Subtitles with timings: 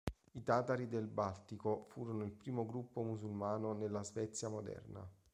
[0.33, 5.07] I Tatari del Baltico furono il primo gruppo musulmano nella Svezia moderna.